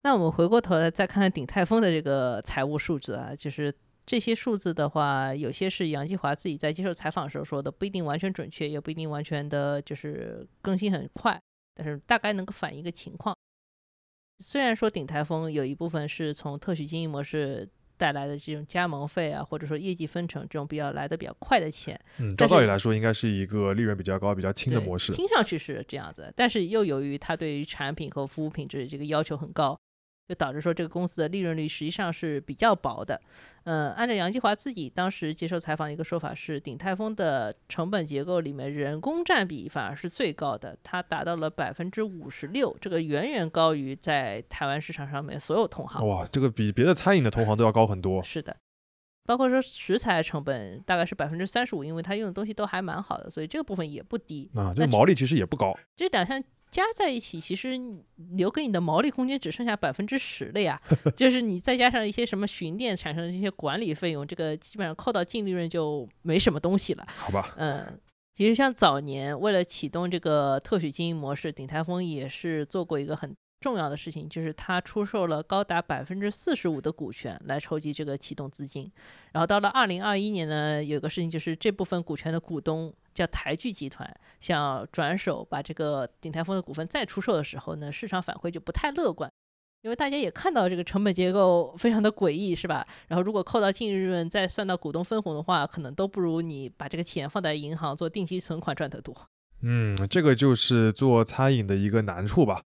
[0.03, 3.73] 那我们回过头来再看看鼎泰丰的这个财务数字啊，就是
[4.05, 11.39] 这些数字的话，有些是杨继华自己在接受采访的时候说的，不一定完全准确，也不一定完全的就是更新很快，
[11.73, 13.33] 但是大概能够反映一个情况。
[14.39, 29.79] 虽然说鼎泰丰有一部分是从特许经营模式带来的这种加盟费啊，或者说业绩分成这种比较来的比较快的钱，嗯，照道理来说应该是一个利润比较高、比较轻的模式，听上去是这样子，但是又由于它对于产品和服务品质这个要求很高。
[30.27, 33.19] 就导致说这个公司的利润率实际上是比较薄的，
[33.65, 46.07] 嗯，按照杨继华自己当时接受采访的一个说法是，鼎泰丰的成本结构里面人工占比反而是最高的，它达到了百分之五十六，这个远远高于在台湾市场上面所有同行。
[46.07, 48.23] 哇，这个比别的餐饮的同行都要高很多。
[48.23, 48.55] 是的，
[49.25, 54.49] 包括说食材成本大概是百分之三十五，因为它用的东西都还蛮好的，所以这个部分也不低。
[54.55, 55.77] 啊，这个毛利其实也不高。
[55.97, 56.41] 这两项。
[56.73, 57.79] 加在一起，其实
[58.31, 60.81] 留给你的毛利空间只剩下百分之十了呀。
[61.15, 67.05] 就是你再加上一些什么巡店产生的这些管理费用，这个基本上扣到净利润就没什么东西了。
[67.15, 67.53] 好吧。
[67.57, 67.85] 嗯，
[68.35, 78.91] 其实像早年为了启动这个特许经营模式，鼎泰丰也是做过一个很重要的事情，就是他出售了高达百分之四十五的股权来筹集这个启动资金。
[79.31, 89.31] 然后到了二零二一年呢，有个事情就是这部分股权的股东叫台剧集团，想转手把这个鼎泰丰的股份再出售的时候呢，市场反馈就不太乐观。
[89.81, 92.87] 因为大家也看到这个成本结构非常的诡异，是吧？
[93.09, 99.13] 然后如果扣到净利润再算到股东分红的话，可能都不如你把这个钱放在银行做定期存款赚得多。
[99.61, 102.61] 嗯，这个就是做餐饮的一个难处吧。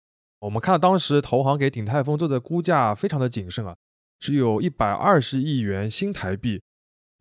[0.40, 3.76] 我们看到当时投行给鼎泰丰做的估价非常的谨慎啊，
[4.18, 6.62] 只有一百二十亿元新台币。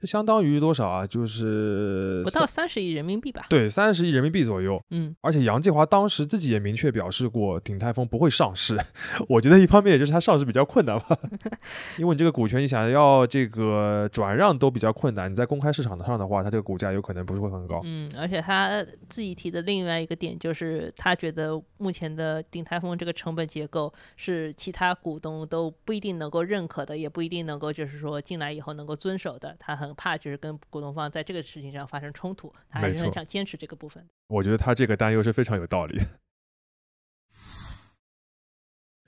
[0.02, 1.06] 这相当于多少啊？
[1.06, 3.46] 就是不到三十亿人民币吧？
[3.52, 4.82] 对，三十亿人民币左右。
[4.90, 8.76] 嗯，而且杨继华当时自己也明确表示过，鼎泰丰不会上市。
[9.30, 11.16] 我觉得一方面也就是他上市比较困难吧，
[12.00, 15.32] 因为你这个股权你想要这个转让都比较困难。
[15.32, 17.80] 你在公开市场上的话，它这个股价有可能不是会很高。
[17.84, 29.56] 嗯，而且他自己提的另外一个点就是，他觉得目前的鼎泰丰这个成本结构是其他股东都不一定能够认可的，也不一定能够就是说进来以后能够遵守的。
[29.60, 29.91] 他很。
[29.96, 34.06] 怕就是跟股东方在这个事情上发生冲突，他还是很想坚持这个部分。
[34.28, 36.02] 我觉得他这个担忧是非常有道理。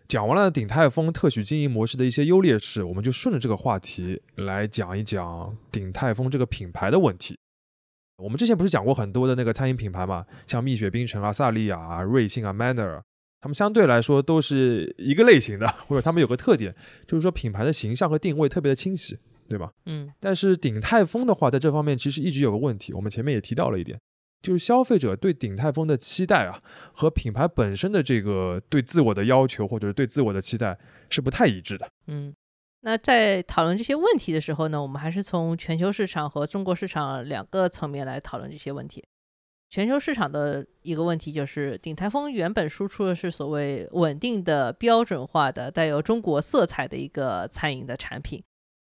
[0.08, 7.36] 讲完了鼎泰丰特许经营模式的一些优劣势，我们就顺着这个话题来讲一讲鼎泰丰这个品牌的问题。
[8.18, 13.02] 我们之前不是讲过很多的那个餐饮品牌嘛，像蜜雪冰城啊、萨莉亚啊、瑞幸啊、Manner，
[13.42, 16.76] 他们相对来说都是一个类型的，或者他们有个特点，
[17.08, 19.18] 就是说品牌的形象和定位特别的清晰。
[19.50, 19.72] 对吧？
[19.86, 24.00] 嗯，但是鼎泰丰的话，在这方面其实一直有个问题，我们前面也提到了一点，
[24.42, 30.78] 就是消费者对鼎泰丰的期待啊，和品牌本身的这个对自我的要求，或者是对自我的期待
[31.10, 31.88] 是不太一致的。
[32.08, 32.34] 嗯，
[32.82, 39.04] 那在讨论这些问题的时候呢，我们还是从全球市场和中国市场两个层面来讨论这些问题。
[39.70, 48.44] 全球市场的一个问题就是，鼎泰丰原本输出的是所谓稳定的、标准化的、带有中国色彩的一个餐饮的产品。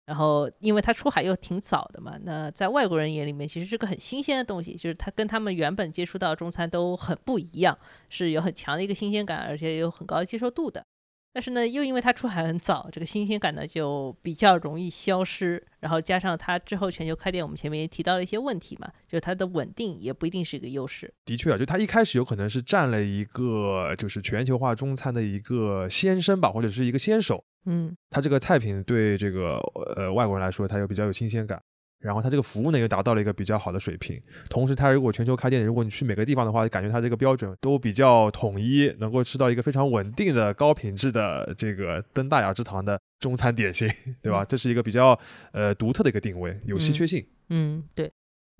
[0.10, 7.78] 然后，因为它出海又挺早的嘛，那在外国人眼里面，其实是个很新鲜的东西，就是它跟他们原本接触到中餐都很不一样，
[8.10, 10.84] 是有很强的一个新鲜感，而且有很高的接受度的。
[11.32, 15.64] 但是呢，又因为它出海很早，这个新鲜感呢就比较容易消失。
[15.80, 21.14] 然后加上它之后全球开店，我们前面也提到了一些问题嘛，就是它的稳定也不一定是一个优势。
[21.24, 27.44] 的确啊，就它一开始有可能是占了一个就是全球化中餐的一个先声吧，或者是一个先手。
[27.66, 29.58] 嗯，它这个菜品对这个
[29.96, 31.62] 呃外国人来说，它又比较有新鲜感，
[32.00, 34.22] 然后它这个服务呢又达到了一个比较好的水平。
[34.50, 43.88] 同时，它如果全球开店，如果你去每个地方的话，感觉它这个标准都比较统一，能够吃到一个非常稳定的高品质的这个登大雅之堂的中餐点心，
[44.24, 44.46] 对吧？
[44.46, 45.20] 这是一个比较
[45.52, 47.26] 呃独特的一个定位，有稀缺性。
[47.50, 48.12] 嗯，对。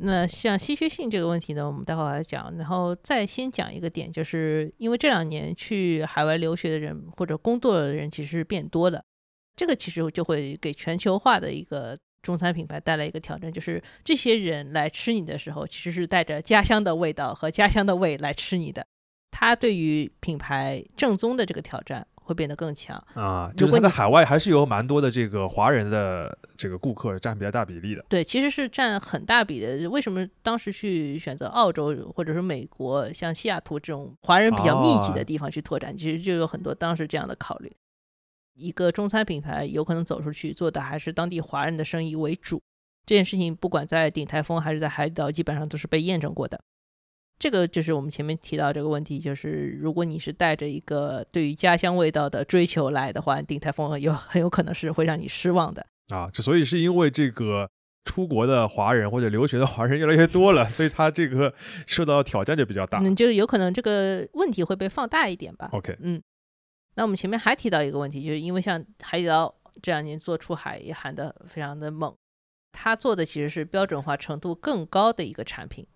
[0.02, 2.56] 那像稀缺性这个问题呢，我们待会儿来讲。
[2.58, 9.04] 然后再先讲一个点，就是因为这两年去海外留学的人或者工作的人其实是变多的，
[9.58, 18.88] 这个其实就会给全球化的一个中餐品牌带来一个挑战，就是这些人来吃你的时候，其实是带着家乡的味道和家乡的味来吃你的，
[19.32, 22.08] 他对于品牌正宗的这个挑战。
[22.30, 23.52] 会变得更强啊！
[23.58, 28.06] 就是在海外还是有蛮多的这个华人的这个顾客占比较大比例的。
[28.08, 29.90] 对，其实是占很大比的。
[29.90, 35.98] 为什么当时去选择澳洲或者是美国，像西雅图这种华人比较密集的地方去拓展？
[35.98, 37.72] 其实就有很多当时这样的考虑。
[38.54, 42.62] 一个中餐品牌有可能走出去做的还是当地华人的生意为主，
[43.08, 46.60] 这件事情不管在鼎泰丰还是在海底捞，基本上都是被验证过的。
[47.40, 56.30] 这个就是我们前面提到这个问题，就是如果你是带着一个对于家乡味道的追求来的话，鼎泰丰有很有可能是会让你失望的啊。
[56.30, 57.70] 之所以是因为这个
[58.04, 61.54] 出国的华人或者留学的华人越来越多了，所以他这个
[61.88, 63.00] 受到挑战就比较大。
[63.00, 65.70] 嗯，就有可能这个问题会被放大一点吧。
[65.72, 66.22] OK，嗯，
[66.96, 72.14] 那我们前面还提到一个问题，就是因为像海底捞这两年做出海也喊得非常的猛，
[72.74, 75.88] 他做的其实是标准化程度更高的一个产品。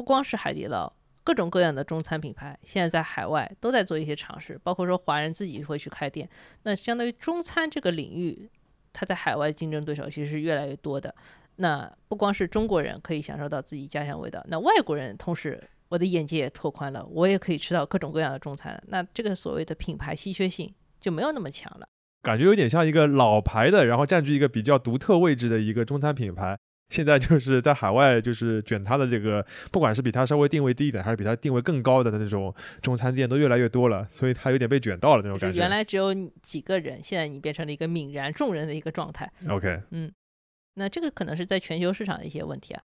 [0.00, 0.90] 不光是海底捞，
[1.22, 6.26] 各种各样的中餐品牌现在在海外都在做一些尝试，包括说华人自己会去开店。
[6.62, 8.48] 那相当于中餐这个领域，
[8.94, 11.14] 它在海外竞争对手其实是越来越多的。
[11.56, 18.82] 那不光是中国人可以享受到自己家乡味道，那外国人同时我的眼界也拓宽了，我也可以吃到各种各样的中餐。
[18.88, 21.86] 那这个所谓的品牌稀缺性就没有那么强了，
[22.22, 26.56] 感觉有点像一个老牌的，然后占据一个比较独特位置的一个中餐品牌。
[26.90, 35.58] 现在就是在海外，就是卷它的这个，不管是比它稍微定位低一点，还是比它定位更高的那种中餐店，都越来越多了，所以它有点被卷到了那种感觉。
[35.58, 36.12] 原来只有
[36.42, 39.30] 几个人，现在你变成了一个泯然众人的一个状态。
[39.48, 40.12] OK，嗯，
[40.74, 42.82] 那这个可能是在全球市场的一些问题啊。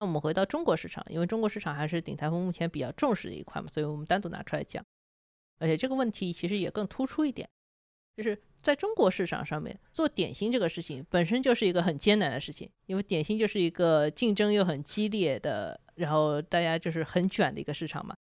[0.00, 4.84] 那我们回到中国市场，因为中国市场还是鼎泰丰目前比较重视的一块嘛，所以我们单独拿出来讲。
[5.58, 7.48] 而且这个问题其实也更突出一点，
[8.16, 18.14] 就是在中国市场上面做点心这个事情本身就是一个很艰难的事情，因为点心就是一个竞争又很激烈的，然后大家就是很卷的一个市场嘛。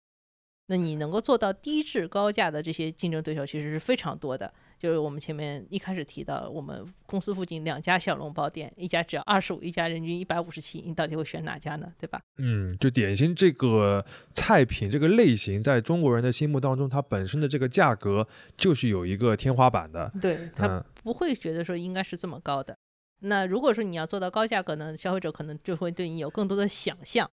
[0.69, 4.53] 那你能够做到低质高价的这些竞争对手其实是非常多的。
[4.79, 11.91] 就是我们前面一开始提到，我们公司附近两家小笼包店，一家只要二十五，一家人均一百五十七，你到底会选哪家呢？
[11.99, 12.21] 对吧？
[12.37, 14.05] 嗯，就点心这个
[14.35, 20.13] 菜品这个类型，在中国人的心目当中，它本身的这个价格就是有一个天花板的。
[20.21, 22.77] 对他不会觉得说应该是这么高的。
[23.21, 27.31] 那如果说你要做到高价格呢，消费者可能就会对你有更多的想象。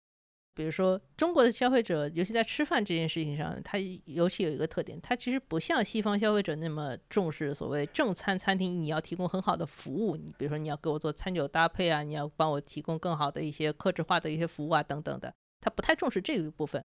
[0.53, 16.83] 比如说，中国的消费者，尤其在吃饭这件事情上，他尤其有一个特点，他其实不像西方消费者那么重视所谓正餐餐厅，你要提供很好的服务，你比如说你要给我做餐酒搭配啊，你要帮我提供更好的一些克制化的一些服务啊等等的，他不太重视这一部分。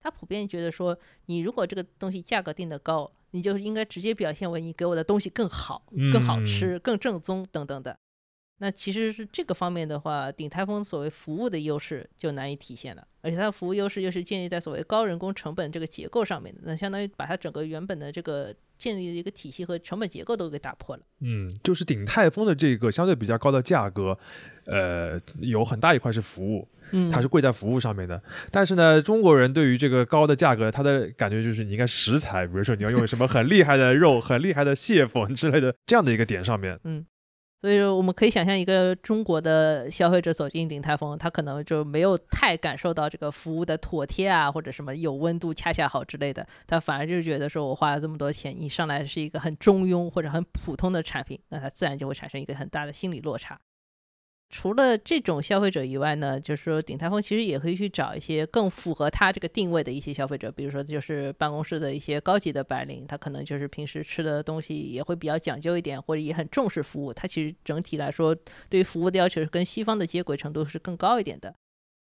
[0.00, 7.98] 他普遍觉得说，你如果这个东西价格定的高，你就应该直接表现为你给我的东西更好、更好吃、更正宗等等的。
[8.58, 21.02] 那其实是这个方面的话，鼎泰丰所谓服务的优势就难以体现了，而且它的服务优势又是建立在所谓高人工成本这个结构上面的，那相当于把它整个原本的这个建立的一个体系和成本结构都给打破了。
[21.20, 24.18] 嗯，就是鼎泰丰的这个相对比较高的价格，
[24.66, 28.20] 呃，有很大一块是服务，嗯，它是贵在服务上面的。
[28.50, 37.06] 但是呢，中国人对于这个高的价格，他的感觉就是你应该食材，比如说你要用什么很厉害的肉、很厉害的蟹粉之类的这样的一个点上面，嗯。
[37.60, 53.58] 所以说，我们可以想象一个中国的消费者走进鼎泰丰，他可能就没有太感受到这个服务的妥帖啊，或者什么有温度恰恰好之类的，他反而就觉得说我花了这么多钱，你上来是一个很中庸或者很普通的产品，那他自然就会产生一个很大的心理落差。
[54.50, 67.12] 除了这种消费者以外呢，就是说鼎泰丰其实也可以去找一些更符合他这个定位的一些消费者，比如说就是办公室的一些高级的白领，他可能就是平时吃的东西也会比较讲究一点，或者也很重视服务。
[67.12, 68.34] 他其实整体来说
[68.70, 71.54] 对于服务的要求是跟西方的接轨程度是更高一点的，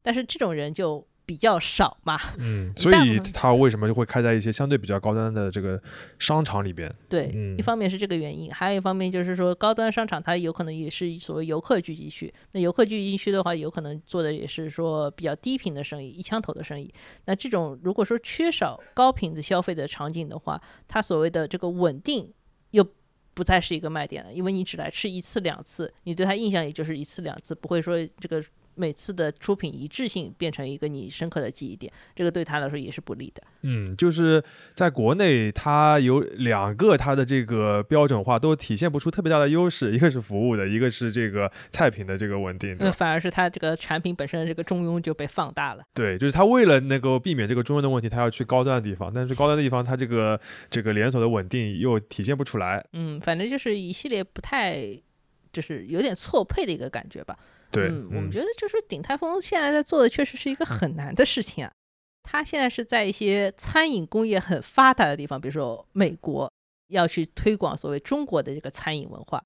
[0.02, 1.06] 但是这种人就。
[1.30, 5.80] 比较少嘛，嗯， 所以它为什么就会开在一些相对比较高端的这个
[6.18, 6.92] 商场里边？
[7.08, 12.34] 对，一方面是这个原因，还有一方面就是说高端商场它有可能也是所谓游客聚集区。
[12.50, 16.92] 那游客聚集区的话，有可能做的也是说比较低频的生意，一枪头的生意。
[17.26, 22.28] 那这种如果说缺少高频的消费的场景的话，它所谓的这个稳定
[22.72, 22.84] 又
[23.34, 28.42] 不再是一个卖点了，因为你只来吃一次两次，你对他印象也就是一次两次，不会说这个。
[28.80, 33.42] 每次的出品一致性变成一个你深刻的记忆点，这个对他来说也是不利的。
[33.62, 42.74] 嗯，就是在国内，它有两个它的这个标准化都体现不出特别大的优势，一个是服务的，一个是这个菜品的这个稳定。
[42.80, 45.84] 那反而是它这个产品本身的这个中庸就被放大了。
[45.92, 52.82] 对，就是它为了能够避免这个中庸的问题，它要去高端的地方，但是高端的地方它这个这个连锁的稳定又体现不出来。
[52.94, 54.98] 嗯，反正就是一系列不太，
[55.52, 57.38] 就是有点错配的一个感觉吧。
[57.70, 61.70] 对，嗯，我们觉得就是鼎泰丰现在在做的确实是一个很难的事情啊。
[62.22, 66.52] 他现在是在一些餐饮工业很发达的地方，比如说美国，
[66.88, 69.42] 要去推广所谓中国的这个餐饮文化。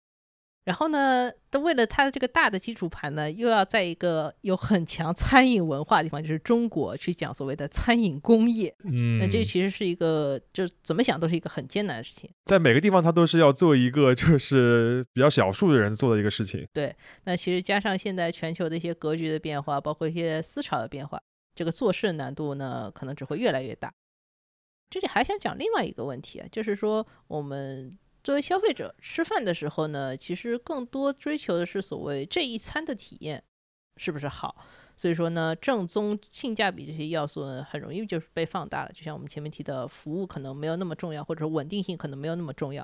[0.65, 8.75] 然后呢，都为了它的这个大的基础盘呢，又要在一个有很强餐饮文化的地方，就是中国去讲所谓的餐饮工业。
[8.85, 12.31] 嗯，那这其实是一个，就怎么想都是一个很艰难的事情。
[12.47, 16.67] 在每个地方，它都是要做一个，就是比较少数的人做的一个事情。
[16.73, 21.21] 对，那其实加上现在全球的一些格局的变化，包括一些思潮的变化，
[21.55, 23.93] 这个做事难度呢，可能只会越来越大。
[24.89, 27.99] 这里还想讲另外一个问题啊，就是说我们。
[28.25, 33.45] 作为消费者吃饭的时候呢，其实更多追求的是所谓这一餐的体验
[33.99, 34.67] 是不是好。
[34.97, 38.93] 所以说呢，正宗、性价比这些要素很容易就是被放大了。
[38.95, 42.83] 就像我们前面提的，服务可能没有那么重要，或者稳定性可能没有那么重要。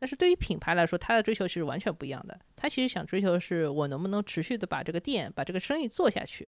[0.00, 2.38] 但是对于品牌来说，它的追求其实完全不一样的。
[2.56, 6.48] 它其实想追求的是我能不能持续的把这个店、把这个生意做下去。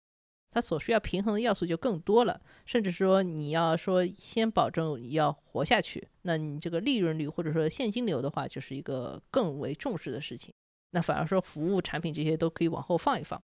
[0.51, 10.53] 它所需要平衡的要素就更多了，甚至说你要说先保证你要活下去，那你这个利润率或者说现金流的话，就是一个更为重视的事情。
[10.91, 13.39] 那反而说服务产品这些都可以往后放一放。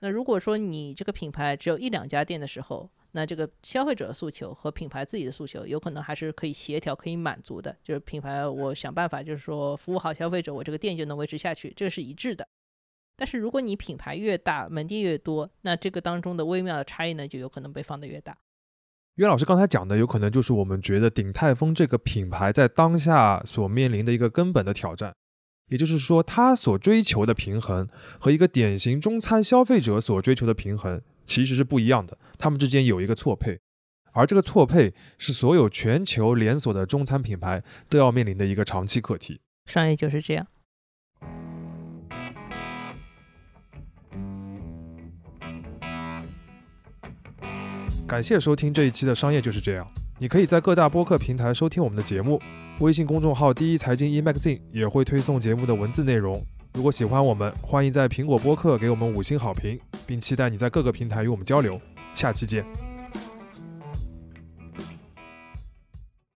[0.00, 7.74] 那如果说你这个品牌只有一两家店的时候，那这个消费者的诉求和品牌自己的诉求有可能还是可以协调、可以满足的。
[7.82, 12.46] 就是品牌我想办法，就是说服务好消费者，我这个店就能维持下去，这个是一致的。
[13.16, 18.36] 但是如果你品牌越大，门店越多，那这个当中的微妙的差异呢，就有可能被放得越大。
[19.14, 25.14] 袁老师刚才讲的，有可能就是我们觉得鼎泰丰这个品牌在当下所面临的一个根本的挑战，
[25.70, 27.88] 也就是说，它所追求的平衡
[28.20, 33.58] 和一个典型中餐消费者所追求的平衡其实是不一样的，他们之间有一个错配。
[34.12, 39.40] 而这个错配是所有全球连锁的中餐品牌都要面临的一个长期课题。
[39.64, 40.46] 商业就是这样。
[48.06, 49.86] 感谢收听这一期的商业就是这样。
[50.18, 52.40] 你可以在各大播客平台收听我们的节目，
[52.78, 56.40] 微信公众号“第一财经 e magazine” 也会推送节目的文字内容。
[56.74, 61.80] 如果喜欢我们，欢迎在苹果播客给我们五星好评，并期待你在各个平台与我们交流。
[62.14, 62.85] 下期见。